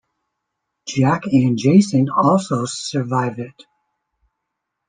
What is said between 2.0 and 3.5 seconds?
also survive